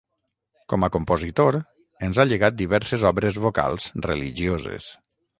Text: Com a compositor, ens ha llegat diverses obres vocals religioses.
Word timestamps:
Com 0.71 0.85
a 0.85 0.87
compositor, 0.93 1.57
ens 2.07 2.21
ha 2.21 2.25
llegat 2.29 2.57
diverses 2.61 3.05
obres 3.09 3.37
vocals 3.43 3.85
religioses. 4.07 4.89